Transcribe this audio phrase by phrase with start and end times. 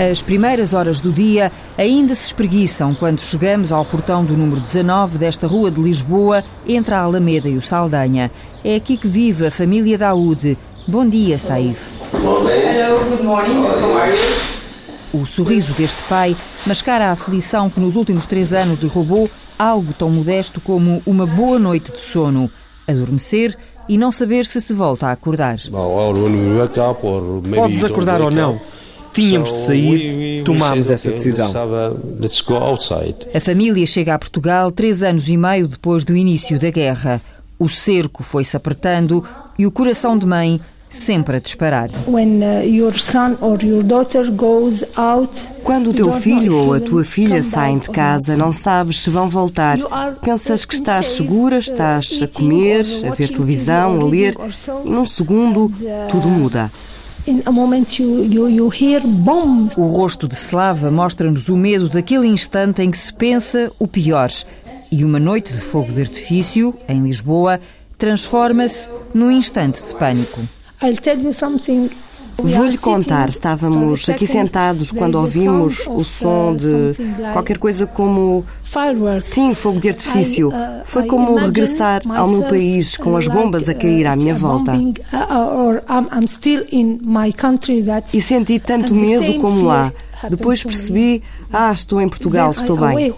[0.00, 5.18] As primeiras horas do dia ainda se espreguiçam quando chegamos ao portão do número 19
[5.18, 8.30] desta rua de Lisboa, entre a Alameda e o Saldanha.
[8.64, 10.56] É aqui que vive a família Daúde.
[10.88, 11.78] Bom dia, Saif.
[12.14, 13.60] Hello, good morning.
[13.60, 15.20] How are you?
[15.20, 19.28] O sorriso deste pai mascara a aflição que nos últimos três anos lhe roubou
[19.58, 22.50] algo tão modesto como uma boa noite de sono,
[22.88, 23.54] adormecer
[23.86, 25.58] e não saber se se volta a acordar.
[27.54, 28.58] Podes acordar ou não.
[29.12, 31.52] Tínhamos de sair, tomámos essa decisão.
[33.34, 37.20] A família chega a Portugal três anos e meio depois do início da guerra.
[37.58, 39.24] O cerco foi-se apertando
[39.58, 40.60] e o coração de mãe
[40.90, 41.88] sempre a disparar.
[45.62, 49.28] Quando o teu filho ou a tua filha saem de casa, não sabes se vão
[49.28, 49.78] voltar.
[50.20, 54.34] Pensas que estás segura, estás a comer, a ver televisão, a ler,
[54.84, 55.70] e num segundo
[56.08, 56.72] tudo muda.
[59.76, 64.30] O rosto de Slava mostra-nos o medo daquele instante em que se pensa o pior.
[64.90, 67.60] E uma noite de fogo de artifício, em Lisboa,
[67.96, 70.40] transforma-se num instante de pânico.
[72.42, 76.94] Vou-lhe contar, estávamos aqui sentados quando ouvimos o som de
[77.32, 78.44] qualquer coisa como.
[79.22, 80.48] Sim, fogo de artifício.
[80.48, 80.52] uh,
[80.84, 84.72] Foi como regressar ao meu país com as bombas a cair à minha volta.
[88.16, 89.92] E senti tanto medo como lá.
[90.28, 91.22] Depois percebi,
[91.52, 93.12] ah, estou em Portugal, estou bem.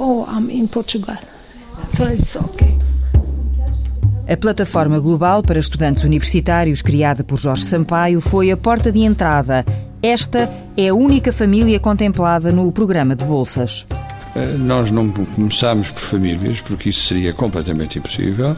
[4.33, 9.63] A plataforma global para estudantes universitários criada por Jorge Sampaio foi a porta de entrada.
[10.03, 13.87] Esta é a única família contemplada no programa de bolsas.
[14.35, 18.57] Eh, Nós não começámos por famílias, porque isso seria completamente impossível,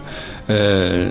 [0.48, 1.10] eh,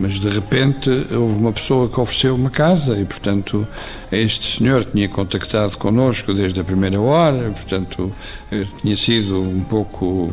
[0.00, 3.66] mas de repente houve uma pessoa que ofereceu uma casa e, portanto,
[4.10, 8.10] este senhor tinha contactado connosco desde a primeira hora, portanto,
[8.50, 10.32] eh, tinha sido um pouco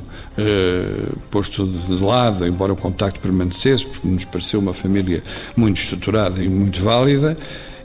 [1.30, 5.22] posto de lado, embora o contacto permanecesse, porque nos pareceu uma família
[5.56, 7.38] muito estruturada e muito válida.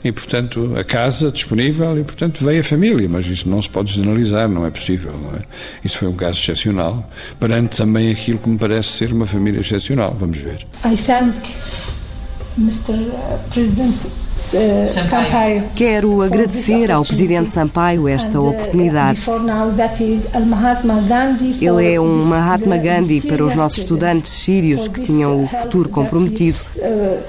[0.03, 3.07] E, portanto, a casa disponível e, portanto, veio a família.
[3.09, 5.41] Mas isso não se pode generalizar, não é possível, não é?
[5.83, 7.05] Isso foi um caso excepcional,
[7.39, 10.15] perante também aquilo que me parece ser uma família excepcional.
[10.19, 10.65] Vamos ver.
[10.85, 11.33] I thank
[12.57, 12.93] Mr.
[13.51, 15.63] President uh, Sampaio.
[15.75, 19.21] Quero agradecer ao Presidente Sampaio esta uh, oportunidade.
[21.61, 25.89] Ele é um Mahatma Gandhi para os nossos estudantes sírios que tinham o uh, futuro
[25.89, 26.59] comprometido.
[26.75, 27.19] he, uh,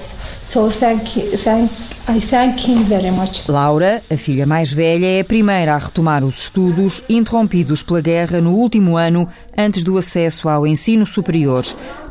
[0.41, 1.71] so thank, you- thank,
[2.07, 3.47] I thank him very much.
[3.47, 8.41] Laura, a filha mais velha, é a primeira a retomar os estudos interrompidos pela guerra
[8.41, 11.63] no último ano antes do acesso ao ensino superior.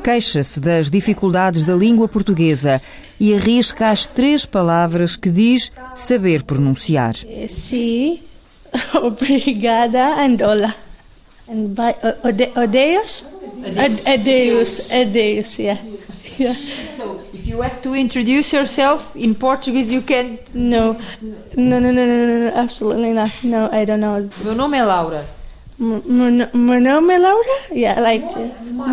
[0.03, 2.81] Queixa-se das dificuldades da língua portuguesa
[3.19, 7.15] e arrisca as três palavras que diz saber pronunciar.
[7.49, 8.23] Sí,
[8.95, 10.75] obrigada and hola.
[11.49, 13.27] And by o- ode, odeos?
[13.77, 15.79] Ad- Adeus, adeus, yeah.
[16.41, 16.55] Yeah.
[16.91, 20.39] So, if you have to introduce yourself in Portuguese, you can.
[20.55, 20.97] No,
[21.57, 23.31] no, no, no, no, no, absolutely not.
[23.43, 24.29] No, I don't know.
[24.45, 25.25] Meu nome é Laura.
[25.79, 26.03] M-
[26.53, 27.57] Meu nome é Laura?
[27.73, 28.27] Yeah, like,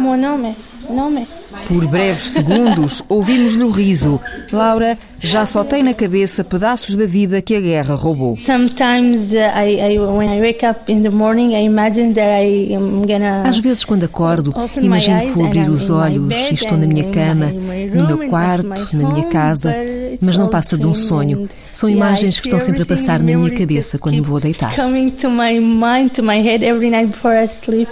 [0.03, 0.55] meu nome,
[0.93, 1.27] nome.
[1.67, 4.19] Por breves segundos, ouvimos-lhe o riso.
[4.51, 8.37] Laura já só tem na cabeça pedaços da vida que a guerra roubou.
[8.37, 13.05] Sometimes I, I, when I wake up in the morning, I imagine that I am
[13.05, 13.43] gonna.
[13.47, 17.47] Às vezes, quando acordo, imagino que vou abrir os olhos e estou na minha cama,
[17.93, 19.75] no meu quarto, na minha casa,
[20.21, 21.49] mas não passa de um sonho.
[21.73, 24.75] São imagens que estão sempre a passar na minha cabeça quando me vou deitar.
[24.75, 27.89] Coming to my mind, to my head every night before I sleep.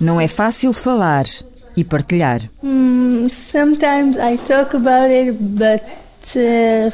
[0.00, 1.24] Não é fácil falar
[1.76, 2.42] e partilhar.
[2.62, 5.82] Mm, sometimes I talk about it, but
[6.36, 6.92] uh.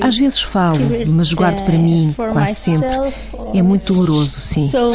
[0.00, 2.88] Às vezes falo, mas guardo para uh, mim, quase sempre.
[3.54, 4.68] É muito doloroso, sim.
[4.68, 4.94] So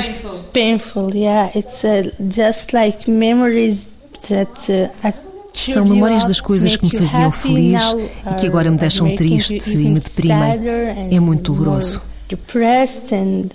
[0.53, 1.49] painful, yeah.
[1.55, 3.87] It's uh, just like memories
[4.27, 5.15] that are
[5.53, 7.81] São memórias das coisas que me faziam feliz
[8.31, 10.59] e que agora me deixam triste e me deprimem.
[11.11, 12.01] É muito doloroso.
[12.29, 13.49] Depressed and.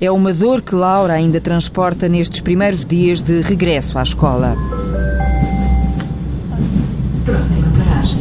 [0.00, 4.56] É uma dor que Laura ainda transporta nestes primeiros dias de regresso à escola.
[7.24, 8.18] Próxima paragem.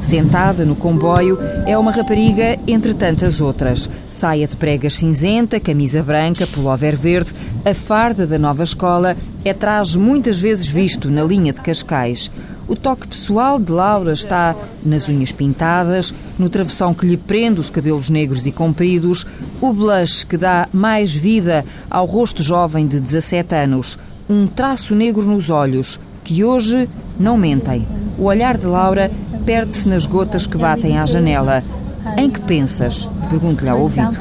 [0.00, 3.90] Sentada no comboio, é uma rapariga entre tantas outras.
[4.10, 9.98] Saia de pregas cinzenta, camisa branca, pullover verde, a farda da nova escola é traje
[9.98, 12.30] muitas vezes visto na linha de Cascais.
[12.68, 14.54] O toque pessoal de Laura está
[14.84, 19.26] nas unhas pintadas, no travessão que lhe prende os cabelos negros e compridos,
[19.58, 23.98] o blush que dá mais vida ao rosto jovem de 17 anos,
[24.28, 26.86] um traço negro nos olhos, que hoje
[27.18, 27.88] não mentem.
[28.18, 29.10] O olhar de Laura
[29.46, 31.64] perde-se nas gotas que batem à janela.
[32.16, 33.08] Em que pensas?
[33.28, 34.16] Pergunto-lhe ao ouvido.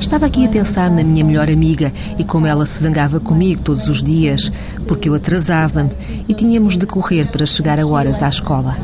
[0.00, 3.88] Estava aqui a pensar na minha melhor amiga e como ela se zangava comigo todos
[3.88, 4.50] os dias,
[4.86, 5.90] porque eu atrasava-me
[6.28, 8.76] e tínhamos de correr para chegar a horas à escola.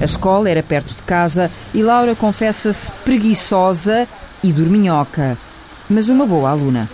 [0.00, 4.08] A escola era perto de casa e Laura confessa-se preguiçosa
[4.42, 5.38] e dorminhoca,
[5.88, 6.88] mas uma boa aluna.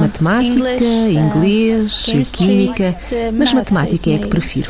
[0.00, 0.80] Matemática,
[1.10, 2.96] inglês, química,
[3.34, 4.68] mas matemática é a que prefiro.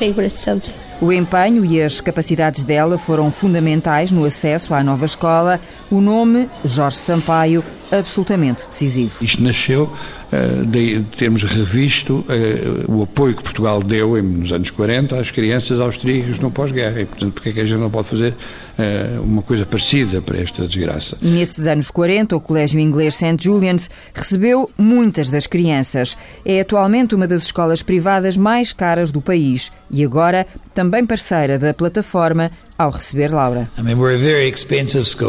[1.01, 5.61] O empenho e as capacidades dela foram fundamentais no acesso à nova escola.
[5.89, 7.63] O nome, Jorge Sampaio,
[7.93, 9.13] absolutamente decisivo.
[9.21, 15.21] Isto nasceu uh, de termos revisto uh, o apoio que Portugal deu nos anos 40
[15.21, 17.01] às crianças austríacas no pós-guerra.
[17.01, 18.35] E, portanto, porque é que a gente não pode fazer
[18.79, 21.17] uh, uma coisa parecida para esta desgraça?
[21.21, 23.37] E nesses anos 40, o Colégio Inglês St.
[23.39, 26.17] Julian's recebeu muitas das crianças.
[26.45, 31.75] É atualmente uma das escolas privadas mais caras do país e agora também parceira da
[31.75, 33.69] plataforma ao receber Laura.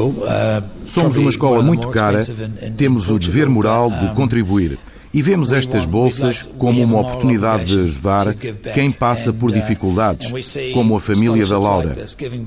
[0.10, 2.24] Uh, Somos uma escola muito cara,
[2.78, 4.78] temos o dever moral de contribuir.
[5.12, 8.34] E vemos estas bolsas como uma oportunidade de ajudar
[8.74, 10.32] quem passa por dificuldades,
[10.74, 11.96] como a família da Laura.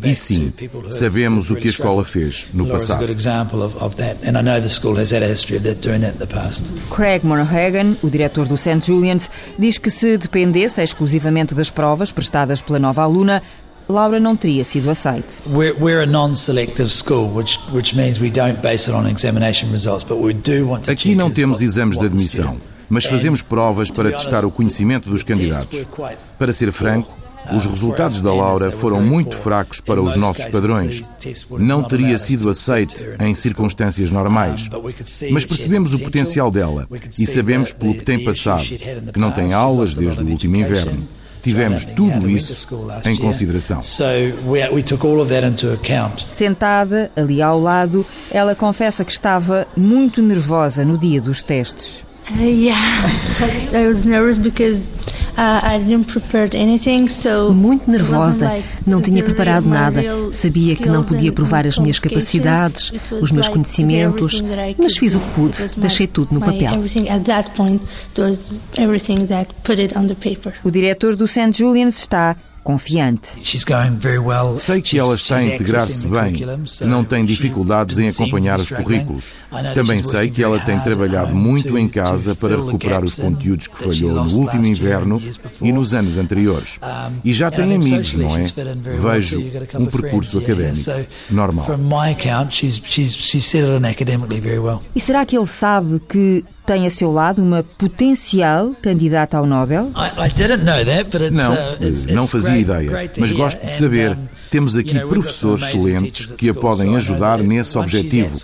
[0.05, 0.53] E sim,
[0.89, 3.05] sabemos o que a escola fez no passado.
[6.95, 8.81] Craig Monaghan, o diretor do St.
[8.87, 13.43] Julian's, diz que se dependesse exclusivamente das provas prestadas pela nova aluna,
[13.93, 15.43] Laura não teria sido aceite.
[20.89, 22.57] Aqui não temos exames de admissão,
[22.89, 25.87] mas fazemos provas para testar o conhecimento dos candidatos.
[26.39, 27.17] Para ser franco,
[27.55, 31.03] os resultados da Laura foram muito fracos para os nossos padrões.
[31.51, 34.69] Não teria sido aceite em circunstâncias normais.
[35.31, 36.87] Mas percebemos o potencial dela
[37.19, 38.65] e sabemos pelo que tem passado,
[39.13, 41.07] que não tem aulas desde o último inverno.
[41.43, 42.69] Tivemos tudo isso
[43.05, 43.83] em consideração.
[46.31, 52.05] Sentada ali ao lado, ela confessa que estava muito nervosa no dia dos testes.
[52.31, 52.77] Uh, yeah,
[53.73, 54.91] I was nervous because
[57.53, 58.53] muito nervosa,
[58.87, 60.03] não tinha preparado nada.
[60.31, 64.43] Sabia que não podia provar as minhas capacidades, os meus conhecimentos,
[64.79, 66.73] mas fiz o que pude, deixei tudo no papel.
[70.65, 71.53] O diretor do St.
[71.53, 73.41] Julian's está confiante.
[74.57, 76.45] Sei que ela está a integrar-se bem,
[76.83, 79.33] não tem dificuldades em acompanhar os currículos.
[79.75, 84.25] Também sei que ela tem trabalhado muito em casa para recuperar os conteúdos que falhou
[84.25, 85.23] no último inverno
[85.61, 86.79] e nos anos anteriores.
[87.25, 88.45] E já tem amigos, não é?
[88.97, 89.43] Vejo
[89.79, 90.91] um percurso académico
[91.31, 91.67] normal.
[94.95, 99.91] E será que ele sabe que tem a seu lado uma potencial candidata ao Nobel?
[101.33, 104.17] Não, uh, não fazia ideia, mas gosto de saber.
[104.51, 108.39] Temos aqui professores excelentes que a podem ajudar nesse objetivo.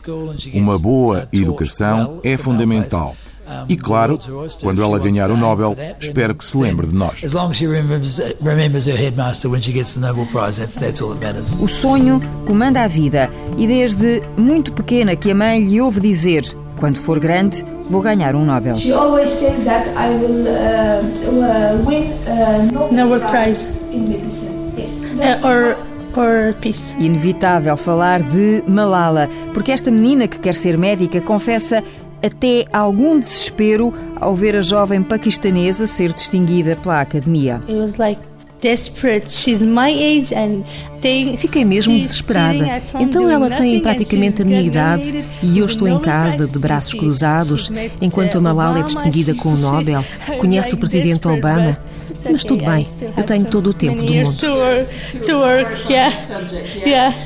[0.54, 3.16] Uma boa educação é fundamental.
[3.68, 4.18] E claro,
[4.60, 7.22] quando ela ganhar o Nobel, espero que se lembre de nós.
[11.58, 16.44] O sonho comanda a vida e desde muito pequena que a mãe lhe ouve dizer
[16.78, 18.76] quando for grande, vou ganhar um Nobel.
[18.76, 21.02] She always said that I will uh,
[21.42, 23.64] uh, win uh, Nobel Prize.
[23.64, 23.77] Uh,
[25.44, 25.76] or
[26.16, 26.94] or peace.
[26.98, 31.82] Inevitável falar de Malala, porque esta menina que quer ser médica confessa
[32.22, 37.62] até algum desespero ao ver a jovem paquistanesa ser distinguida pela academia.
[37.68, 38.20] It was like
[41.38, 42.82] Fiquei mesmo desesperada.
[42.98, 47.70] Então ela tem praticamente a minha idade e eu estou em casa, de braços cruzados,
[48.00, 50.04] enquanto a Malala é distinguida com o Nobel,
[50.40, 51.78] conhece o presidente Obama.
[52.30, 54.36] Mas tudo bem, eu tenho todo o tempo do mundo.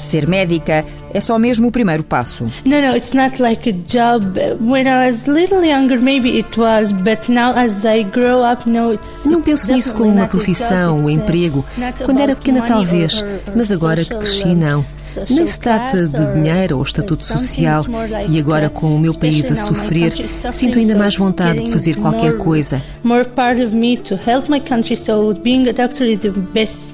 [0.01, 0.85] Ser médica
[1.15, 2.45] é só mesmo o primeiro passo.
[2.65, 4.39] No, no, it's not like a job.
[4.61, 8.95] When I was little younger, maybe it was, but now as I grow up, no,
[8.95, 9.25] it's.
[9.25, 11.65] Não penso nisso como uma profissão, um emprego.
[12.05, 14.85] Quando era pequena, talvez, mas agora que cresci, não.
[15.31, 17.85] Nem se trata de dinheiro ou estatuto social,
[18.29, 20.13] e agora com o meu país a sofrer,
[20.53, 22.83] sinto ainda mais vontade de fazer qualquer coisa.
[23.03, 26.92] More part of me to help my country, so being a doctor is the best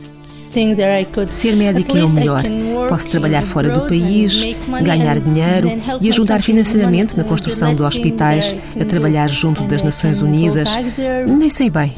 [1.33, 2.43] Ser médica é o melhor.
[2.88, 4.43] Posso trabalhar fora do país,
[4.83, 10.69] ganhar dinheiro e ajudar financeiramente na construção de hospitais, a trabalhar junto das Nações Unidas.
[11.27, 11.93] Nem sei bem.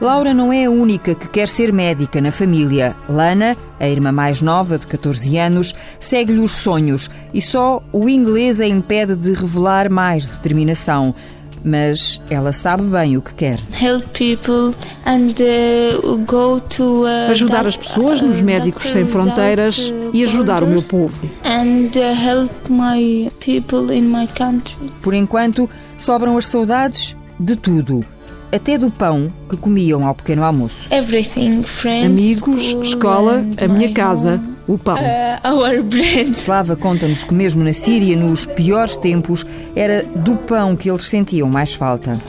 [0.00, 2.96] Laura não é a única que quer ser médica na família.
[3.08, 8.60] Lana, a irmã mais nova, de 14 anos, segue-lhe os sonhos e só o inglês
[8.60, 11.14] a impede de revelar mais determinação
[11.64, 13.58] mas ela sabe bem o que quer.
[16.82, 21.28] Uh, uh, ajudar as pessoas nos uh, Médicos Sem Fronteiras e ajudar o meu povo.
[25.02, 28.04] Por enquanto, sobram as saudades de tudo
[28.50, 30.86] até do pão que comiam ao pequeno almoço.
[32.06, 34.96] Amigos, escola, a minha casa, o pão.
[34.96, 39.44] Uh, Slava conta-nos que mesmo na Síria, nos piores tempos,
[39.74, 42.20] era do pão que eles sentiam mais falta.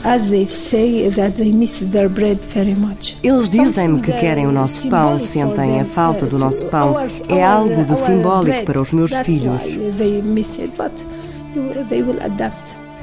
[3.23, 6.95] Eles dizem-me que querem o nosso pão, sentem a falta do nosso pão.
[7.27, 9.61] É algo de simbólico para os meus filhos.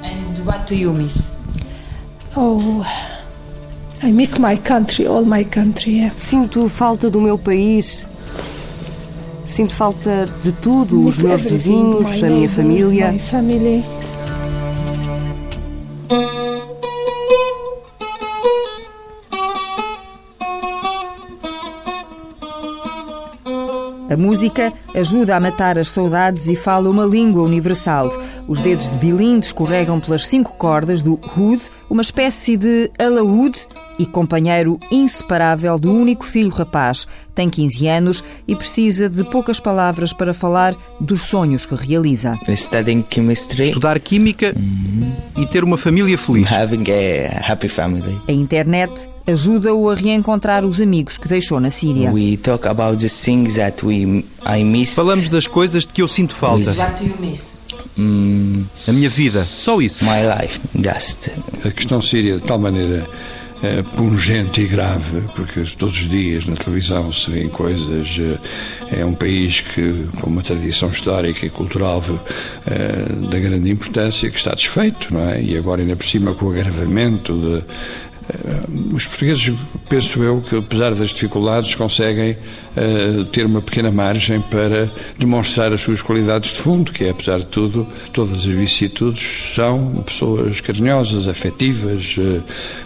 [0.02, 1.28] And what do you miss?
[2.36, 2.84] Oh,
[4.02, 5.96] I miss my country, all my country.
[5.98, 6.14] Yeah.
[6.14, 8.06] Sinto falta do meu país.
[9.46, 13.14] Sinto falta de tudo, os meus vizinhos, a minha família.
[24.16, 28.10] A música ajuda a matar as saudades e fala uma língua universal.
[28.48, 33.66] Os dedos de Bilin escorregam pelas cinco cordas do Hood, uma espécie de alaúde
[33.98, 37.06] e companheiro inseparável do único filho rapaz.
[37.34, 42.38] Tem 15 anos e precisa de poucas palavras para falar dos sonhos que realiza.
[43.64, 44.54] Estudar química
[45.36, 46.48] e ter uma família feliz.
[48.26, 52.10] A internet ajuda-o a reencontrar os amigos que deixou na Síria.
[54.94, 56.70] Falamos das coisas de que eu sinto falta.
[57.98, 60.04] Hum, a minha vida, só isso.
[60.04, 61.28] My life, just.
[61.64, 63.06] A questão síria de tal maneira
[63.62, 68.08] é, pungente e grave, porque todos os dias na televisão se vêem coisas.
[68.18, 72.02] É, é um país que, com uma tradição histórica e cultural
[72.66, 75.42] é, da grande importância, que está desfeito, não é?
[75.42, 77.62] E agora, ainda por cima, com o agravamento de eh,
[78.92, 79.54] os portugueses,
[79.88, 82.36] penso eu, que apesar das dificuldades, conseguem
[82.76, 87.38] uh, ter uma pequena margem para demonstrar as suas qualidades de fundo, que é, apesar
[87.38, 92.16] de tudo, todas as vicissitudes são pessoas carinhosas, afetivas.
[92.16, 92.42] Uh,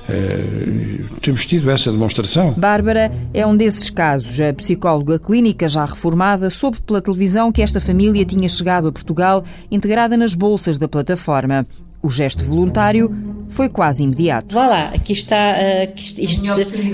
[0.09, 2.53] uh, temos tido essa demonstração.
[2.57, 4.41] Bárbara é um desses casos.
[4.41, 9.45] A psicóloga clínica já reformada soube pela televisão que esta família tinha chegado a Portugal
[9.71, 11.67] integrada nas bolsas da plataforma.
[12.03, 13.15] O gesto voluntário
[13.51, 14.55] foi quase imediato.
[14.55, 16.47] Vá lá, aqui está uh, isto,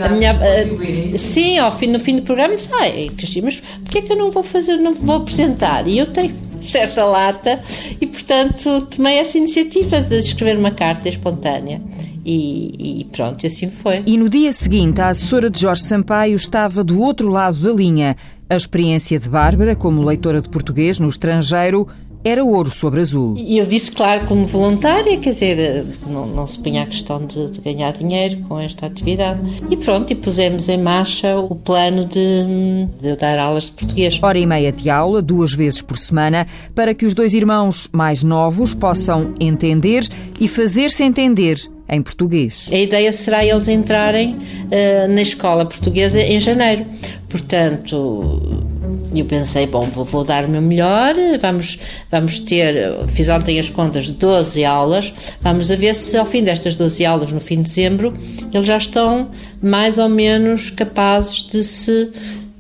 [0.03, 2.55] a minha, uh, sim, ao fim, no fim do programa
[2.87, 5.87] sai, mas porquê é que eu não vou fazer, não vou apresentar?
[5.87, 7.61] E eu tenho certa lata
[8.01, 11.81] e portanto tomei essa iniciativa de escrever uma carta espontânea.
[12.29, 14.03] E, e, pronto, assim foi.
[14.05, 18.17] E no dia seguinte, a assessora de Jorge Sampaio estava do outro lado da linha.
[18.51, 21.87] A experiência de Bárbara, como leitora de português no estrangeiro,
[22.27, 23.35] era ouro sobre azul.
[23.37, 27.53] E eu disse, claro, como voluntária, quer dizer, não, não se punha a questão de,
[27.53, 29.41] de, ganhar dinheiro com esta atividade.
[29.71, 34.19] E pronto, e pusemos em marcha o plano de, de dar aulas de português.
[34.21, 38.25] Hora e meia de aula, duas vezes por semana, para que os dois irmãos mais
[38.25, 40.07] novos possam entender
[40.41, 42.69] e fazer-se entender em português.
[42.73, 46.85] A ideia será eles entrarem uh, na escola portuguesa em janeiro.
[47.29, 48.67] Portanto,
[49.15, 51.79] eu pensei, bom, vou, vou, dar o meu melhor, vamos,
[52.11, 56.43] vamos ter, fiz ontem as contas, de 12 aulas, vamos a ver se ao fim
[56.43, 58.15] destas 12 aulas, no fim de dezembro,
[58.53, 62.11] eles já estão mais ou menos capazes de se,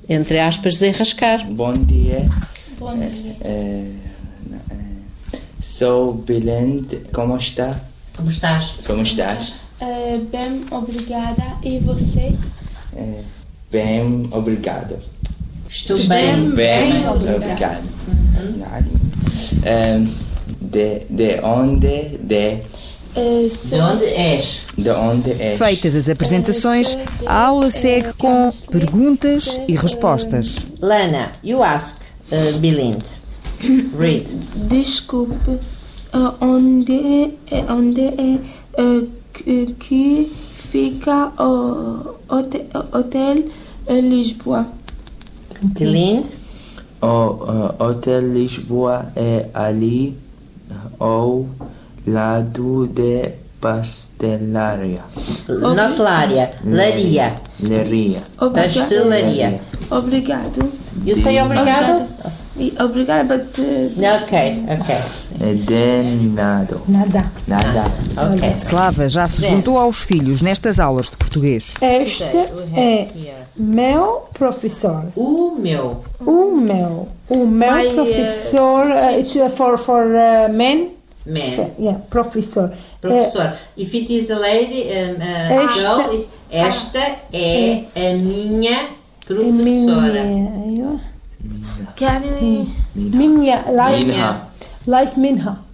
[0.08, 1.46] entre aspas, desenrascar.
[1.46, 2.28] Bom dia.
[2.78, 3.36] Bom dia.
[3.40, 3.94] Uh,
[4.62, 7.80] uh, sou Belende, como está?
[8.16, 8.74] Como estás?
[8.86, 9.54] Como estás?
[9.80, 11.56] Uh, bem, obrigada.
[11.62, 12.34] E você?
[13.70, 14.98] bem, obrigado.
[15.68, 17.84] Estou bem, bem, bem obrigado.
[18.08, 18.54] Uhum.
[20.60, 22.62] de, de onde de
[23.16, 24.60] de onde és?
[24.76, 25.58] De onde és?
[25.58, 30.66] Feitas as apresentações, a aula segue com perguntas e respostas.
[30.82, 33.02] Lana, you ask uh, Bilind.
[33.98, 34.26] Read.
[34.68, 35.58] Desculpe,
[36.40, 38.38] onde é, onde é
[38.80, 39.08] uh,
[39.78, 43.44] que fica o hotel, hotel
[43.88, 44.66] Lisboa?
[45.76, 45.84] Que
[47.00, 50.16] O uh, Hotel Lisboa é ali
[50.98, 51.46] ao
[52.06, 55.02] lado de pastelaria.
[55.48, 56.52] Notelaria.
[56.64, 57.40] Laria.
[57.60, 58.22] Laria.
[58.38, 59.60] Pastelaria.
[59.90, 60.85] Obrigado.
[61.04, 62.06] Eu sei obrigado?
[62.80, 63.58] Obrigada, but...
[63.58, 64.96] Uh, ok, ok.
[65.66, 66.02] De
[66.34, 66.80] nada.
[66.88, 67.30] Nada.
[67.46, 67.84] Nada.
[68.16, 68.54] Ah, ok.
[68.56, 71.74] Slava já se juntou aos filhos nestas aulas de português.
[71.82, 73.08] Este é
[73.56, 75.04] meu professor.
[75.14, 76.02] O meu.
[76.20, 77.08] O meu.
[77.28, 78.86] O meu My, uh, professor.
[78.86, 80.92] Uh, it's uh, for, for uh, men.
[81.26, 81.70] Man.
[81.78, 82.72] Yeah, professor.
[83.00, 88.95] Professor, if it is a lady, um, uh, Esta- girl, esta é a minha
[89.26, 90.24] professora.
[90.24, 91.00] Minha.
[92.94, 93.64] Minha.
[93.70, 94.48] Like, Minha.
[94.86, 95.66] like Minha.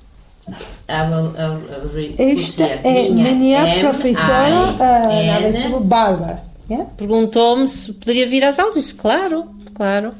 [0.88, 4.74] I will, I will read Esta é minha M, professora.
[4.74, 6.42] Uh, tipo Bárbara.
[6.68, 6.90] Yeah?
[6.96, 8.74] Perguntou-me se poderia vir às aulas.
[8.74, 10.12] Disse, claro, claro.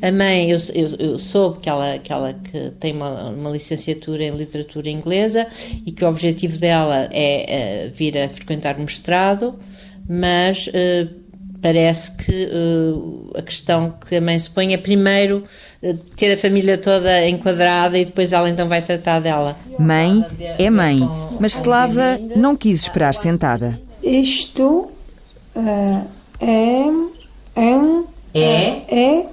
[0.00, 4.24] A mãe, eu, eu, eu soube que ela, que ela que tem uma, uma licenciatura
[4.24, 5.46] em literatura inglesa
[5.84, 9.58] e que o objetivo dela é eh, vir a frequentar o mestrado,
[10.08, 11.08] mas eh,
[11.62, 15.44] parece que eh, a questão que a mãe se põe é primeiro
[15.82, 19.56] eh, ter a família toda enquadrada e depois ela então vai tratar dela.
[19.78, 20.24] Mãe
[20.58, 21.00] é mãe,
[21.40, 23.78] mas Slava não quis esperar sentada.
[24.02, 24.90] Isto
[25.56, 26.06] uh,
[26.40, 26.84] é,
[27.56, 28.82] é, um- É
[29.18, 29.26] é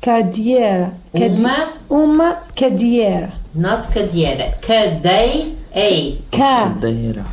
[0.00, 0.92] cadeira.
[1.12, 1.68] Cade- Uma?
[1.88, 3.32] Uma cadeira.
[3.54, 5.46] not cadeira, cadeira,
[6.30, 7.24] Ca, Cadeira.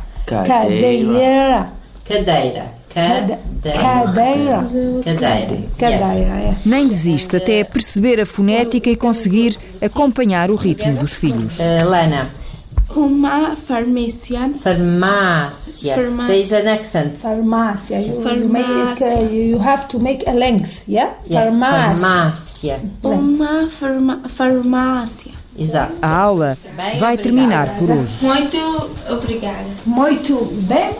[0.46, 1.68] cadeira.
[2.04, 3.38] cadeira, Cade- cadeira,
[3.72, 4.68] Cadeira.
[5.04, 6.54] cadeira, Cadeira, é.
[6.66, 11.58] Nem desiste até perceber a fonética e conseguir acompanhar o ritmo dos filhos.
[11.58, 12.28] Uh, Lana,
[12.94, 14.50] Uma farmácia.
[14.60, 15.94] farmácia.
[15.94, 17.16] There is an accent.
[17.18, 17.98] Farmácia.
[18.00, 19.06] You, Farmácia.
[19.06, 21.14] make uh, you have to make a length, yeah?
[21.28, 21.96] Yeah, Farmácia.
[21.96, 22.80] farmácia.
[23.02, 25.32] Uma farma- farmácia.
[25.56, 25.92] Exato.
[26.02, 26.58] A aula
[26.98, 28.24] vai terminar por hoje.
[28.24, 29.64] Muito obrigada.
[29.86, 30.90] Muito bem.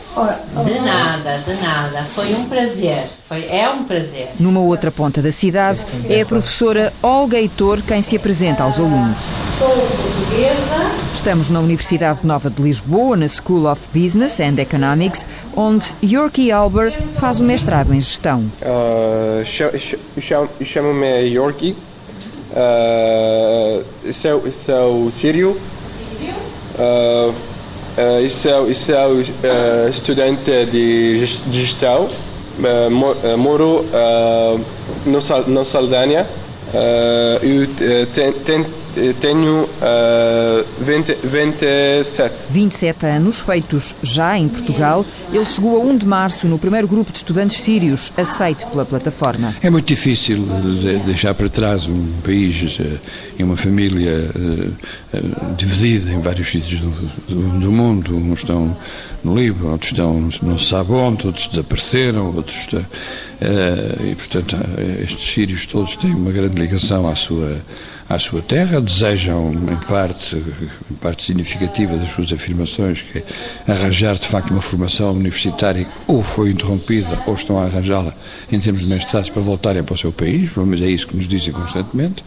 [0.64, 2.02] De nada, de nada.
[2.14, 3.04] Foi um prazer.
[3.28, 4.28] Foi, é um prazer.
[4.38, 9.18] Numa outra ponta da cidade, é a professora Olga Heitor quem se apresenta aos alunos.
[9.58, 11.04] Sou portuguesa.
[11.14, 16.92] Estamos na Universidade Nova de Lisboa, na School of Business and Economics, onde Yorkie Alber
[17.14, 18.50] faz o mestrado em gestão.
[18.62, 19.96] Uh, cha- cha-
[22.54, 24.04] cha- Chamo-me Yorkie.
[24.06, 25.56] Uh, sou, sou sírio.
[26.78, 27.32] Uh,
[27.98, 32.08] uh, sou, sou uh, estudante de ges- de gestão.
[32.58, 34.60] Uh, mo- uh, moro uh,
[35.04, 36.26] no, no Saldanha.
[36.72, 38.66] Uh, eu uh, ten- ten-
[39.20, 42.34] tenho uh, 20, 27.
[42.50, 47.10] 27 anos, feitos já em Portugal, ele chegou a 1 de março no primeiro grupo
[47.12, 49.54] de estudantes sírios aceito pela plataforma.
[49.62, 50.38] É muito difícil
[50.80, 52.96] de- deixar para trás um país eh,
[53.38, 54.68] e uma família eh,
[55.14, 55.20] eh,
[55.56, 56.90] dividida em vários sítios do,
[57.28, 58.16] do- do mundo.
[58.16, 58.76] Uns estão
[59.22, 62.56] no Líbano, outros estão não se sabe onde, outros desapareceram, outros.
[62.56, 62.84] estão-
[63.40, 67.60] eh, e, portanto, eh, estes sírios todos têm uma grande ligação à sua,
[68.08, 74.16] à sua terra, desejam, em parte, em parte significativa das suas afirmações, que é arranjar
[74.16, 78.14] de facto uma formação universitária ou foi interrompida ou estão a arranjá-la
[78.50, 81.16] em termos de mestrados para voltarem para o seu país, pelo menos é isso que
[81.16, 82.22] nos dizem constantemente.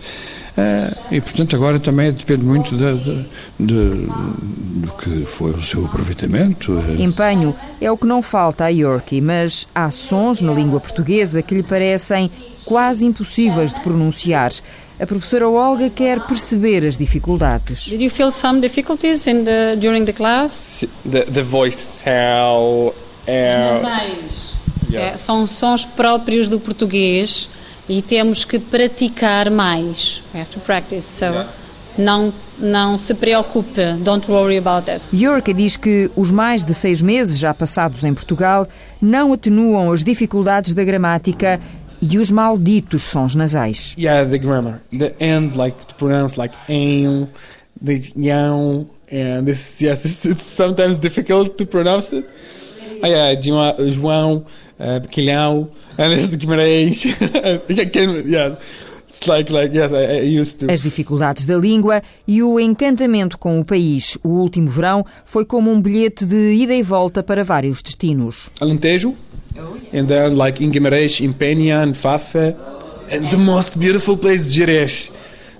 [0.60, 3.24] Eh, e, portanto, agora também depende muito da- da-
[3.60, 6.74] de- do que foi o seu aproveitamento.
[6.98, 11.44] eh, Empenho é o que não falta a Yorkie, mas há sons na língua portuguesa
[11.44, 12.32] que lhe parecem
[12.66, 14.52] quase impossíveis de pronunciar.
[15.00, 17.86] A professora Olga quer perceber as dificuldades.
[17.88, 20.84] Did you feel some difficulties in the during the class?
[21.10, 22.94] The, the voice sound.
[23.28, 24.58] Uh, Nasais.
[24.92, 27.48] É, são sons próprios do português
[27.90, 30.24] e temos que praticar mais.
[30.34, 31.04] We have to practice.
[31.04, 31.46] So
[31.98, 33.82] não não se preocupe.
[34.00, 35.04] Don't worry about it.
[35.14, 38.68] Yorka diz que os mais de seis meses já passados em Portugal
[39.02, 41.60] não atenuam as dificuldades da gramática
[42.02, 43.96] e os malditos sons nasais.
[43.98, 44.82] Yeah, the grammar.
[44.92, 47.28] The end, like to pronounce like aim,
[47.84, 52.28] the young, and this yes, it's, it's sometimes difficult to pronounce it.
[53.04, 54.46] Ah, yeah, João, João
[54.80, 55.70] uh, Quilhão,
[56.38, 57.04] Guimarães.
[58.28, 58.58] Yeah,
[59.26, 60.72] like like yes, I, I used to.
[60.72, 64.18] As dificuldades da língua e o encantamento com o país.
[64.24, 68.50] O último verão foi como um bilhete de ida e volta para vários destinos.
[68.60, 69.16] Alentejo,
[69.94, 72.56] and then like in Guimarães, in Penha, and Fafa,
[73.12, 75.12] and the most beautiful place, Jerez.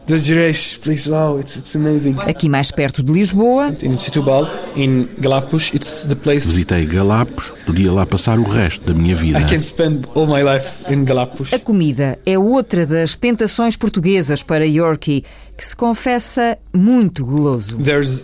[0.08, 2.16] The Jerez place, wow, it's it's amazing.
[2.20, 7.92] Aqui mais perto de Lisboa, In Setúbal, in Galapagos, it's the place Visitei Galapos, podia
[7.92, 9.38] lá passar o resto da minha vida.
[9.38, 11.52] I can spend all my life in Galapos.
[11.52, 15.26] a comida é outra das tentações portuguesas para Yorkie,
[15.58, 17.78] que se confessa muito guloso.
[17.78, 18.24] There's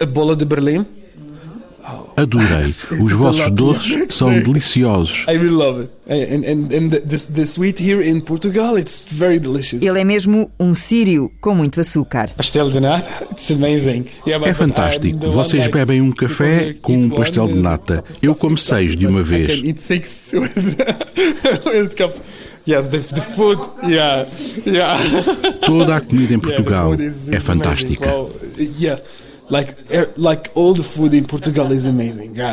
[0.00, 0.86] a bola de Berlim.
[2.16, 2.74] Adorei.
[3.02, 5.24] Os vossos doces são deliciosos.
[5.28, 5.92] I really love it.
[6.08, 9.82] And, and, and the, the sweet here in Portugal, it's very delicious.
[9.82, 12.30] Ele é mesmo um sírio com muito açúcar.
[12.36, 14.06] Pastel de nata, it's amazing.
[14.26, 15.30] Yeah, é fantástico.
[15.30, 18.04] Vocês bebem um café com um pastel de nata.
[18.22, 19.48] Eu como seis de uma vez.
[19.48, 22.14] I can eat six with cup.
[22.66, 24.26] Yes, the, the food, yeah,
[24.66, 24.98] yeah.
[25.64, 26.94] Toda a comida em Portugal
[27.30, 28.10] é fantástica.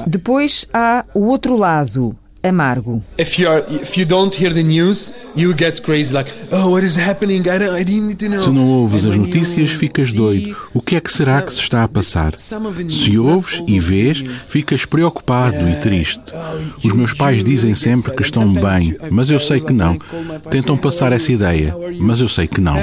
[0.07, 3.01] Depois há o outro lado, amargo.
[3.17, 6.85] If you are, if you don't hear the news, you get crazy like, oh, what
[6.85, 7.41] is happening?
[7.41, 8.41] I, don't, I didn't need to know.
[8.41, 10.55] Se não ouves as notícias, ficas doido.
[10.73, 12.37] O que é que será que se está a passar?
[12.37, 16.21] Se ouves e vês, ficas preocupado e triste.
[16.83, 19.97] Os meus pais dizem sempre que estão bem, mas eu sei que não.
[20.49, 22.75] Tentam passar essa ideia, mas eu sei que não.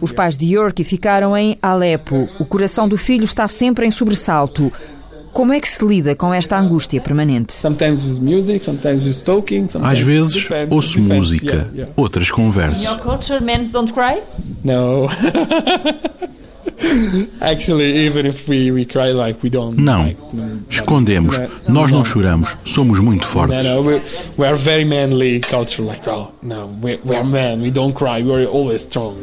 [0.00, 2.28] Os pais de Yorkie ficaram em Alepo.
[2.38, 4.72] O coração do filho está sempre em sobressalto.
[5.36, 7.52] Como é que se lida com esta angústia permanente?
[9.82, 12.82] Às vezes ouço música, outras conversas.
[12.82, 14.22] In your culture, men don't cry?
[14.64, 15.10] No.
[17.42, 19.76] Actually, even if we, we cry like we don't.
[19.76, 20.10] Não.
[20.70, 21.38] Escondemos.
[21.68, 22.56] Nós não choramos.
[22.64, 23.58] Somos muito fortes.
[24.38, 25.82] We, are very manly culture.
[25.82, 27.60] Like, oh, no, we, we are men.
[27.60, 28.22] We don't cry.
[28.22, 29.16] We are always strong.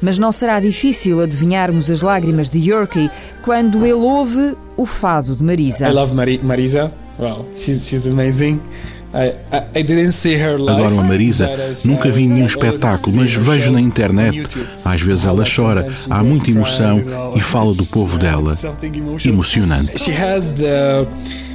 [0.00, 3.10] Mas não será difícil adivinharmos as lágrimas de Yorkie
[3.42, 5.88] quando ele ouve o fado de Marisa.
[5.88, 6.92] I love Mari Marisa.
[7.18, 8.60] Wow, she's, she's amazing.
[10.68, 11.48] Adoro a Marisa.
[11.84, 14.46] Nunca vi nenhum espetáculo, mas vejo na internet.
[14.84, 17.00] Às vezes ela chora, há muita emoção
[17.34, 18.58] e fala do povo dela.
[19.24, 19.98] Emocionante.
[19.98, 21.06] She has the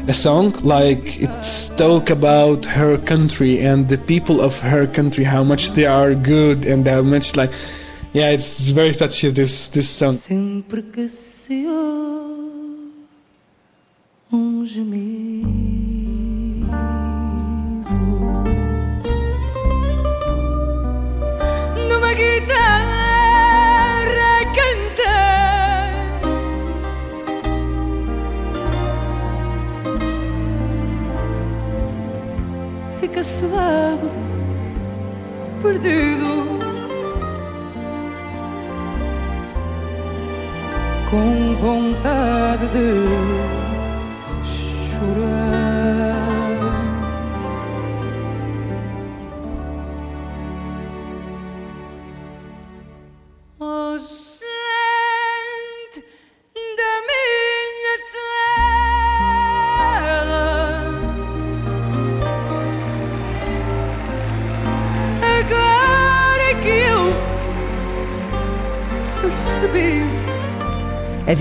[0.07, 5.43] a song like it's talk about her country and the people of her country, how
[5.43, 7.53] much they are good and how much like
[8.13, 10.17] yeah, it's very touchy this this song.
[10.17, 11.65] Sempre que se
[14.31, 15.51] um gemido
[33.01, 34.09] fica-se vago,
[35.61, 36.30] perdido,
[41.61, 42.87] vontade de
[44.43, 45.60] chorar.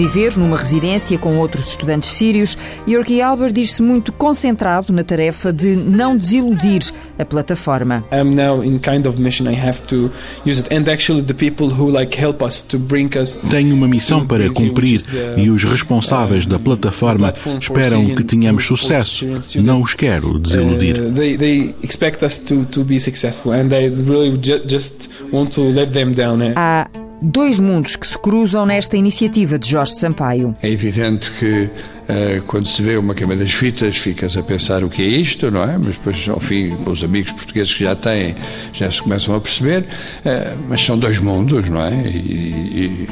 [0.00, 2.56] Viver numa residência com outros estudantes sírios,
[2.88, 6.80] Yorkie Albert diz-se muito concentrado na tarefa de não desiludir
[7.18, 8.02] a plataforma.
[8.10, 10.10] I'm now in kind of mission I have to
[10.46, 13.86] use it and actually the people who like help us to bring us Tenho uma
[13.86, 15.04] missão para cumprir
[15.36, 19.26] e os responsáveis da plataforma esperam que tenhamos sucesso.
[19.56, 20.98] Não os quero desiludir.
[20.98, 25.50] Uh, they, they expect us to, to be successful and I really ju just want
[25.54, 26.40] to let them down.
[26.40, 26.52] eh?
[26.56, 26.88] Há
[27.22, 30.56] dois mundos que se cruzam nesta iniciativa de Jorge Sampaio.
[30.62, 31.68] É evidente que
[32.08, 35.50] eh, quando se vê uma queima das fitas ficas a pensar o que é isto,
[35.50, 35.76] não é?
[35.78, 38.34] Mas depois, ao fim, com os amigos portugueses que já têm,
[38.72, 39.84] já se começam a perceber.
[40.24, 41.92] eh, mas são dois mundos, não é?
[42.06, 43.08] E, e-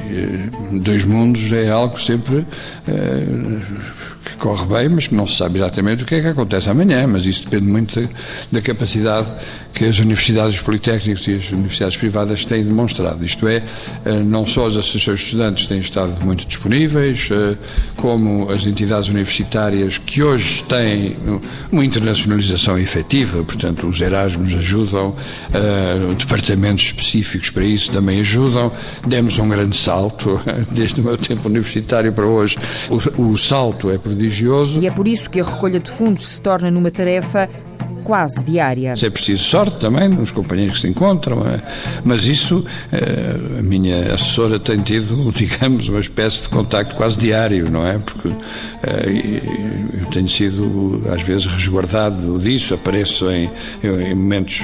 [0.72, 2.44] e, dois mundos é algo sempre
[2.88, 3.24] eh,
[4.30, 7.06] que corre bem, mas que não se sabe exatamente o que é que acontece amanhã.
[7.06, 8.08] Mas isso depende muito da,
[8.52, 9.28] da capacidade
[9.78, 13.24] que as universidades, os politécnicos e as universidades privadas têm demonstrado.
[13.24, 13.62] Isto é,
[14.04, 17.56] eh, não só as associações de estudantes têm estado muito disponíveis, eh,
[17.96, 21.16] como as entidades universitárias que hoje têm
[21.70, 25.14] uma internacionalização efetiva, portanto, os Erasmus ajudam,
[25.54, 28.72] eh, departamentos específicos para isso também ajudam.
[29.06, 30.40] Demos um grande salto,
[30.72, 32.56] desde o meu tempo universitário para hoje.
[33.16, 33.98] O, o salto é
[34.78, 37.48] E é por isso que a recolha de fundos se torna numa tarefa
[38.08, 38.94] quase diária.
[39.02, 41.60] É preciso sorte também nos companheiros que se encontram, eh,
[42.02, 47.70] mas isso eh, a minha assessora tem tido, digamos, uma espécie de contacto quase diário,
[47.70, 47.98] não é?
[47.98, 48.28] Porque
[48.82, 49.42] eh,
[50.00, 53.50] eu tenho sido às vezes resguardado disso, apareço em,
[53.82, 54.62] em momentos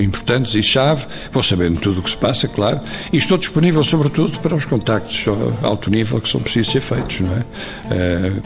[0.00, 2.80] importantes e chave, vou sabendo tudo o que se passa, claro,
[3.12, 5.26] e estou disponível sobretudo para os contactos
[5.62, 7.44] alto nível que são precisos ser feitos, não é?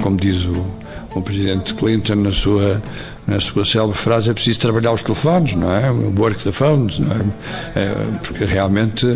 [0.03, 0.67] Como diz o,
[1.15, 2.83] o presidente Clinton na sua
[3.29, 5.91] na sua célebre frase, é preciso trabalhar os telefones, não é?
[5.91, 7.79] Work the phones, não é?
[7.79, 7.95] é?
[8.23, 9.07] Porque realmente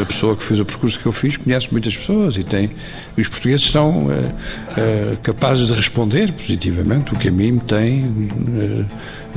[0.00, 2.70] a pessoa que fez o percurso que eu fiz conhece muitas pessoas e tem.
[3.16, 7.60] E os portugueses são é, é, capazes de responder positivamente, o que a mim me
[7.60, 8.86] tem.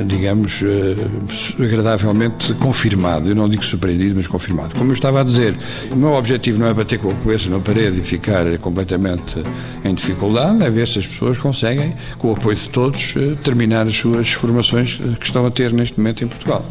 [0.05, 3.29] Digamos, eh, agradavelmente confirmado.
[3.29, 4.75] Eu não digo surpreendido, mas confirmado.
[4.75, 5.55] Como eu estava a dizer,
[5.91, 9.41] o meu objetivo não é bater com a cabeça na parede e ficar completamente
[9.83, 13.87] em dificuldade, é ver se as pessoas conseguem, com o apoio de todos, eh, terminar
[13.87, 16.65] as suas formações que estão a ter neste momento em Portugal.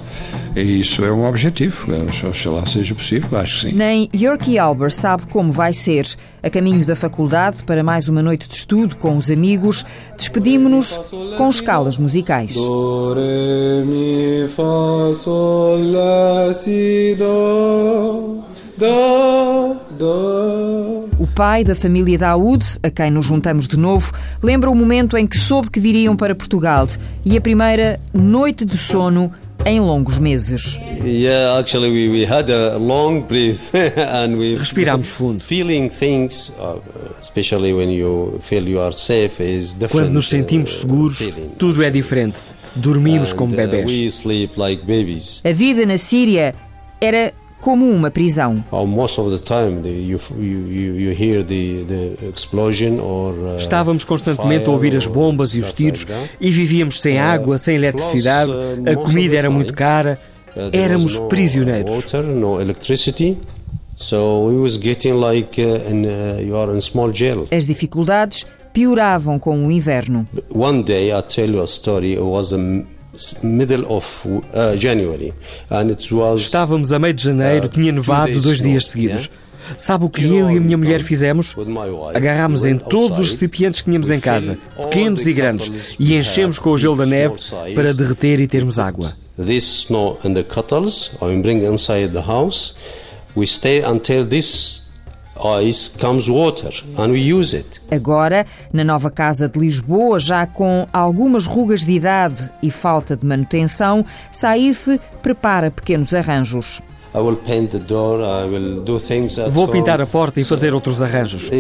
[0.55, 1.93] E isso é um objetivo,
[2.27, 3.77] oxalá seja possível, acho que sim.
[3.77, 6.07] Nem Yorkie Albert sabe como vai ser.
[6.47, 9.85] A caminho da faculdade, para mais uma noite de estudo com os amigos,
[10.17, 10.97] despedimos-nos
[11.37, 12.55] com escalas musicais.
[12.55, 18.45] Do, re, mi, fa, sol, la, si, do,
[18.79, 21.09] do, do.
[21.19, 25.27] O pai da família Daoud, a quem nos juntamos de novo, lembra o momento em
[25.27, 26.87] que soube que viriam para Portugal
[27.25, 29.33] e a primeira noite de sono
[29.67, 30.79] em longos meses.
[34.59, 35.43] Respirámos fundo.
[39.91, 41.19] Quando nos sentimos seguros,
[41.59, 42.39] tudo é diferente.
[42.75, 43.85] Dormimos como uh, bebés.
[45.45, 46.55] A vida na Síria
[47.01, 47.33] era
[47.67, 48.63] como uma prisão.
[53.59, 56.07] Estávamos constantemente a ouvir as bombas e os tiros
[56.41, 60.17] e vivíamos sem uh, água, sem eletricidade, uh, a comida era muito cara,
[60.55, 61.91] uh, éramos prisioneiros.
[67.51, 70.29] As dificuldades pioravam com o inverno.
[70.55, 72.17] One day I tell you a story.
[76.11, 79.31] Uh, Estávamos a meio de janeiro, uh, tinha nevado dois dias seguidos.
[79.77, 81.55] Sabe o que eu e a minha mulher fizemos?
[82.15, 86.71] Agarrámos em todos os recipientes que tínhamos em casa, pequenos e grandes, e enchemos com
[86.71, 87.35] o gelo da neve
[87.75, 89.17] para derreter e termos água.
[89.37, 92.75] This snow and the kettles, I bring inside the house.
[93.37, 94.86] We stay until this
[95.63, 97.81] ice comes water and we use it.
[97.91, 103.25] Agora, na nova casa de Lisboa, já com algumas rugas de idade e falta de
[103.27, 106.81] manutenção, Saif prepara pequenos arranjos.
[109.51, 111.51] Vou pintar a porta e fazer outros arranjos.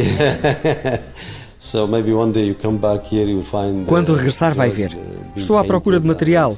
[3.87, 4.93] Quando regressar, vai ver.
[4.93, 6.55] Uh, Estou à procura de material.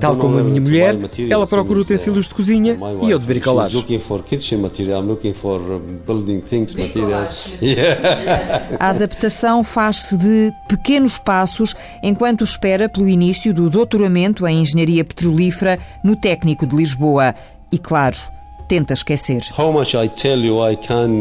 [0.00, 0.96] Tal como a minha mulher,
[1.30, 3.80] ela procura utensílios de cozinha e eu de bricolagem.
[8.78, 15.78] A adaptação faz-se de pequenos passos enquanto espera pelo início do doutoramento em Engenharia Petrolífera
[16.02, 17.34] no Técnico de Lisboa.
[17.70, 18.16] E claro,
[18.68, 19.42] tenta esquecer.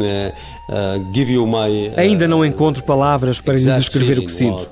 [0.01, 0.33] Uh,
[0.69, 4.67] uh, Ainda não encontro palavras para lhe descrever o que sinto.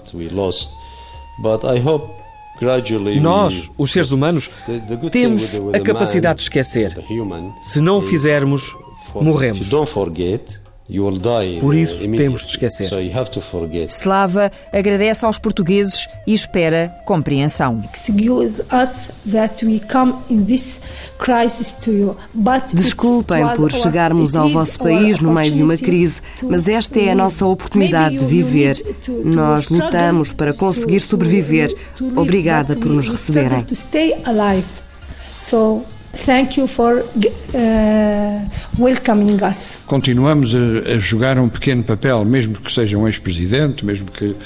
[3.21, 4.50] Nós, os seres humanos,
[5.12, 5.43] temos
[5.74, 6.97] a capacidade de esquecer.
[7.62, 8.76] Se não o fizermos,
[9.15, 9.67] morremos.
[11.62, 12.89] Por isso temos de esquecer.
[13.93, 17.82] Slava agradece aos portugueses e espera compreensão.
[22.75, 27.15] Desculpem por chegarmos ao vosso país no meio de uma crise, mas esta é a
[27.15, 28.84] nossa oportunidade de viver.
[29.23, 31.73] Nós lutamos para conseguir sobreviver.
[32.15, 33.65] Obrigada por nos receberem.
[36.13, 39.78] Thank you for uh, welcoming us.
[39.88, 44.38] Continuamos a, a, jogar um pequeno papel, mesmo que seja um ex-presidente, mesmo que uh,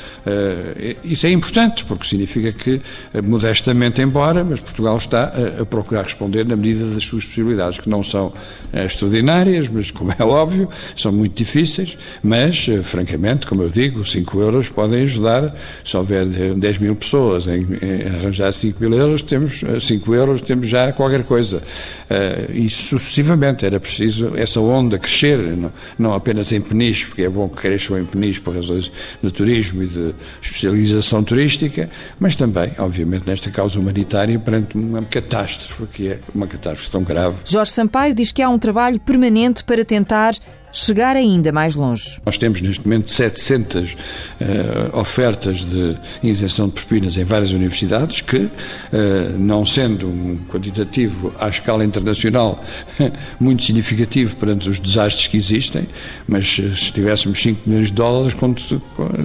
[1.04, 2.82] isso é importante porque significa que uh,
[3.24, 7.90] modestamente embora, mas Portugal está a, a, procurar responder na medida das suas possibilidades, que
[7.90, 8.34] não são uh,
[8.86, 14.70] extraordinárias, mas como é óbvio, são muito difíceis, mas francamente, como eu digo, 5 euros
[14.70, 15.56] podem ajudar.
[15.84, 20.68] Se houver 10 mil pessoas em, em arranjar 5 mil euros, temos 5 euros, temos
[20.68, 25.40] já qualquer coisa Uh, e sucessivamente era preciso essa onda crescer,
[25.98, 28.92] não, apenas em Peniche, porque é bom que cresçam em Peniche por razões
[29.22, 31.90] de turismo e de especialização turística,
[32.20, 37.36] mas também, obviamente, nesta causa humanitária perante uma catástrofe, que é uma catástrofe tão grave.
[37.46, 40.34] Jorge Sampaio diz que há um trabalho permanente para tentar
[40.76, 42.20] chegar ainda mais longe.
[42.26, 48.38] Nós temos neste momento 700 uh, ofertas de isenção de propinas em várias universidades que,
[48.38, 48.50] uh,
[49.40, 52.62] não sendo um quantitativo à escala internacional
[53.40, 55.88] muito significativo perante os desastres que existem,
[56.28, 58.36] mas eh, se tivéssemos 5 milhões de dólares,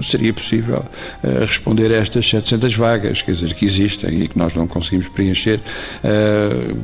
[0.03, 0.85] seria possível
[1.25, 5.09] uh, responder a estas 700 vagas, quer dizer, que existem e que nós não conseguimos
[5.09, 5.61] preencher.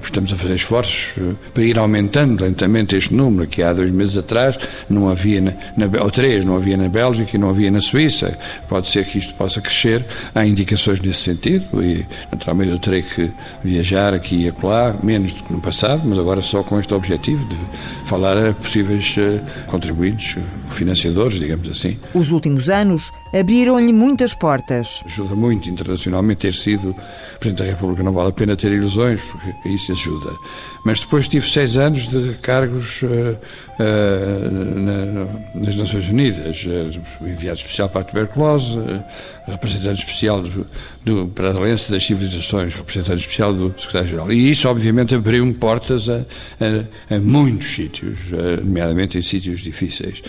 [0.03, 1.15] estamos a fazer esforços
[1.55, 5.53] para ir aumentando lentamente este número, que há dois meses atrás lugares, não havia na,
[5.77, 8.37] na, ou três, não havia na Bélgica e não havia na Suíça.
[8.69, 10.05] Pode ser que isto possa crescer.
[10.35, 13.31] Há indicações nesse sentido e, naturalmente, eu terei que
[13.63, 17.45] viajar aqui e acolá, menos do que no passado, mas agora só com este objetivo
[17.47, 17.57] de
[18.07, 20.37] falar a possíveis uh, contribuintes,
[20.71, 21.99] financiadores, digamos assim.
[22.15, 25.03] Os últimos anos abriram-lhe muitas portas.
[25.05, 26.95] Ajuda muito internacionalmente ter sido
[27.39, 28.03] Presidente da República.
[28.03, 30.33] Não vale a pena ter ilusões, porque isso ajuda.
[30.85, 33.37] Mas depois tive seis anos de cargos na,
[35.55, 38.75] nas Nações Unidas, uh, enviado especial para a tuberculose,
[39.47, 40.67] representante especial do,
[41.05, 44.33] do, para a Aliança das Civilizações, representante especial do Secretário-Geral.
[44.33, 46.25] E isso, obviamente, abriu-me portas a,
[46.61, 48.19] a, a, muitos sítios,
[48.65, 50.23] nomeadamente em sítios difíceis.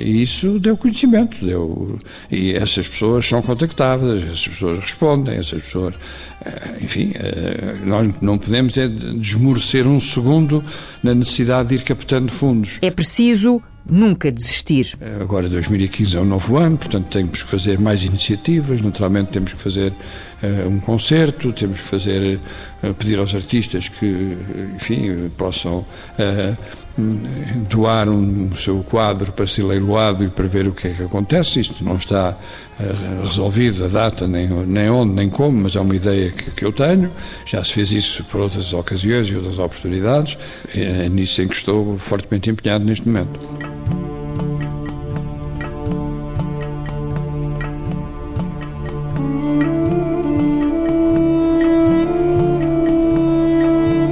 [0.00, 1.98] E isso deu conhecimento, deu,
[2.30, 5.94] e essas pessoas são contactáveis, essas pessoas respondem, essas pessoas
[6.35, 6.35] eh,
[6.80, 10.64] enfim, eh, nós não podemos é desmorecer um segundo
[11.02, 12.78] na necessidade de ir captando fundos.
[12.82, 14.96] É preciso nunca desistir.
[15.00, 19.52] Eh, agora 2015 é um novo ano, portanto temos que fazer mais iniciativas, naturalmente temos
[19.52, 22.40] que fazer uh, um concerto, temos que fazer
[22.82, 24.36] uh, pedir aos artistas que,
[24.74, 26.56] enfim, possam uh,
[27.68, 31.60] doar um, seu quadro para ser leiloado e para ver o que é que acontece.
[31.60, 32.36] Isto não está
[32.80, 36.64] uh, resolvido, a data, nem, nem onde, nem como, mas é uma ideia que, que
[36.64, 37.10] eu tenho.
[37.44, 40.38] Já se fez isso por outras ocasiões e outras oportunidades.
[40.74, 43.38] É nisso em que estou fortemente empenhado neste momento.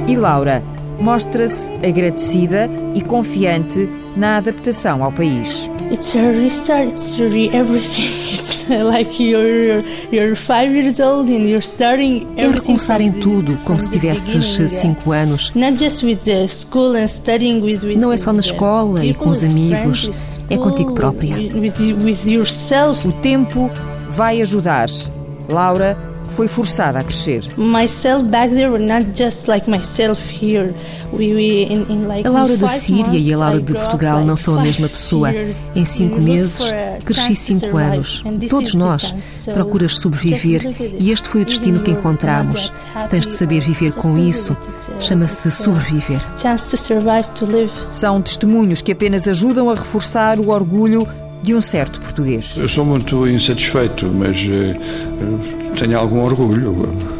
[0.07, 0.63] E Laura,
[1.05, 3.87] mostra-se agradecida e confiante
[4.17, 5.69] na adaptação ao país.
[5.91, 8.25] It's a restart, it's re everything.
[8.35, 13.79] It's like you're, you're five years old and you're starting É recomeçar em tudo, como
[13.79, 15.51] se tivesses cinco anos.
[15.53, 19.13] Not just with the school and studying with, with Não é só na escola e
[19.13, 20.09] com os amigos,
[20.49, 21.35] é contigo própria.
[21.35, 23.07] With, with yourself.
[23.07, 23.69] O tempo
[24.09, 24.87] vai ajudar.
[25.47, 27.43] Laura foi forçada a crescer.
[32.23, 35.31] A Laura da Síria e a Laura de Portugal não são a mesma pessoa.
[35.75, 36.71] Em cinco meses,
[37.03, 38.23] cresci cinco anos.
[38.49, 39.13] Todos nós
[39.53, 40.61] procuras sobreviver
[40.99, 42.71] e este foi o destino que encontramos.
[43.09, 44.55] Tens de saber viver com isso.
[44.99, 46.21] Chama-se sobreviver.
[47.91, 51.07] São testemunhos que apenas ajudam a reforçar o orgulho
[51.41, 52.57] de um certo português.
[52.57, 56.73] Eu sou muito insatisfeito, mas uh, tenho algum orgulho,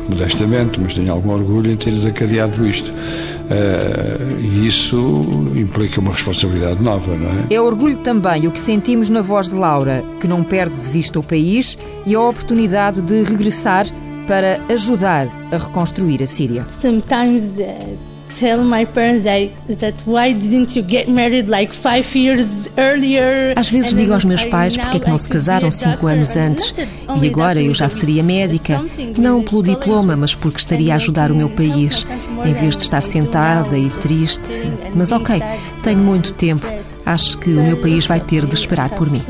[0.09, 2.89] modestamente, mas tenho algum orgulho em ter desacadeado isto.
[2.89, 7.53] Uh, e isso implica uma responsabilidade nova, não é?
[7.53, 11.19] É orgulho também o que sentimos na voz de Laura, que não perde de vista
[11.19, 13.85] o país e a oportunidade de regressar
[14.27, 16.65] para ajudar a reconstruir a Síria.
[16.69, 22.69] Sometimes, uh tell my parents that, that why didn't you get married like five years
[22.77, 23.53] earlier?
[23.55, 26.73] Às vezes digo aos meus pais porque é que não se casaram cinco anos antes
[27.21, 28.83] e agora eu já seria médica,
[29.17, 32.05] não pelo diploma, mas porque estaria a ajudar o meu país,
[32.45, 34.63] em vez de estar sentada e triste.
[34.93, 35.41] Mas ok,
[35.81, 36.65] tenho muito tempo.
[37.05, 39.21] Acho que o meu país vai ter de esperar por mim.